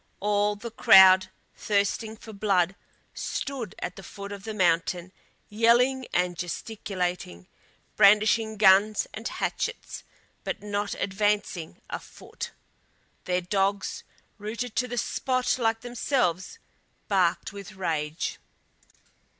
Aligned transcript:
All 0.19 0.55
the 0.55 0.71
crowd, 0.71 1.29
thirsting 1.55 2.17
for 2.17 2.33
blood, 2.33 2.75
stood 3.13 3.75
at 3.77 3.97
the 3.97 4.01
foot 4.01 4.31
of 4.31 4.45
the 4.45 4.53
mountain 4.55 5.11
yelling 5.47 6.07
and 6.11 6.35
gesticulating, 6.35 7.45
brandishing 7.97 8.57
guns 8.57 9.05
and 9.13 9.27
hatchets, 9.27 10.03
but 10.43 10.63
not 10.63 10.95
advancing 10.95 11.77
a 11.87 11.99
foot. 11.99 12.49
Their 13.25 13.41
dogs, 13.41 14.03
rooted 14.39 14.75
to 14.77 14.87
the 14.87 14.97
spot 14.97 15.59
like 15.59 15.81
themselves, 15.81 16.57
barked 17.07 17.53
with 17.53 17.73
rage. 17.73 18.39